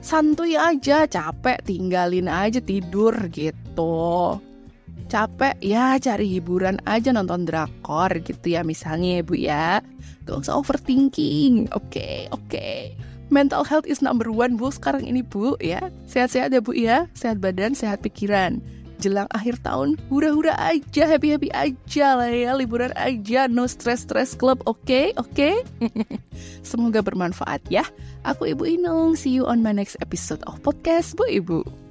Santuy 0.00 0.56
aja 0.56 1.04
capek 1.04 1.60
tinggalin 1.66 2.30
aja 2.30 2.62
tidur 2.62 3.12
gitu. 3.28 4.38
Capek 5.10 5.58
ya 5.60 5.98
cari 5.98 6.38
hiburan 6.38 6.78
aja 6.86 7.10
nonton 7.10 7.44
drakor 7.44 8.14
gitu 8.22 8.54
ya 8.54 8.62
misalnya 8.62 9.20
ya 9.20 9.22
bu 9.26 9.34
ya. 9.36 9.68
Gak 10.24 10.46
usah 10.46 10.56
overthinking. 10.56 11.68
Oke 11.74 11.90
okay, 11.90 12.16
oke. 12.30 12.48
Okay. 12.48 12.80
mental 13.30 13.62
health 13.62 13.86
is 13.86 14.02
number 14.02 14.26
one 14.26 14.58
bu 14.58 14.70
sekarang 14.70 15.04
ini 15.04 15.22
bu 15.22 15.58
ya. 15.60 15.90
Sehat-sehat 16.06 16.54
ya 16.54 16.62
bu 16.62 16.72
ya. 16.72 17.10
Sehat 17.12 17.42
badan 17.42 17.74
sehat 17.74 18.00
pikiran 18.00 18.62
jelang 19.00 19.26
akhir 19.32 19.58
tahun 19.64 19.96
hura-hura 20.12 20.52
aja 20.60 21.08
happy-happy 21.08 21.48
aja 21.56 22.20
lah 22.20 22.28
ya 22.28 22.52
liburan 22.54 22.92
aja 22.94 23.48
no 23.48 23.64
stress 23.64 24.04
stress 24.04 24.36
club 24.36 24.60
oke 24.68 24.78
okay? 24.84 25.16
oke 25.16 25.32
okay? 25.32 25.64
semoga 26.70 27.00
bermanfaat 27.00 27.64
ya 27.72 27.82
aku 28.28 28.52
Ibu 28.52 28.64
Inung 28.68 29.16
see 29.16 29.32
you 29.32 29.48
on 29.48 29.64
my 29.64 29.72
next 29.72 29.96
episode 30.04 30.44
of 30.44 30.60
podcast 30.60 31.16
Bu 31.16 31.24
Ibu 31.26 31.89